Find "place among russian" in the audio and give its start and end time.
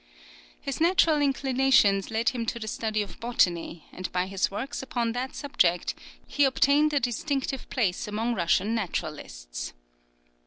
7.69-8.73